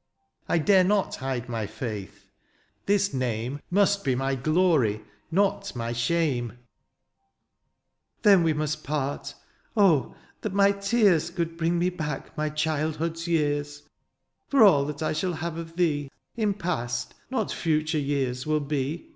[0.00, 0.02] ^^
[0.48, 2.24] I dare not hide my faith:
[2.86, 6.58] this name ^' Must be my glory, not my shame/ 39
[8.22, 9.34] "Then we must part;
[9.76, 10.14] oh!
[10.40, 13.82] that my tears" Could bring me back my childhood^s years;"
[14.48, 19.12] For all that I shall have of thee," In past, not future years will be.